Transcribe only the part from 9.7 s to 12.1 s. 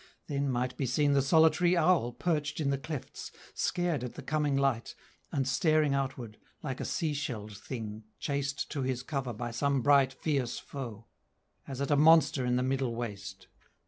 bright, fierce foe), As at a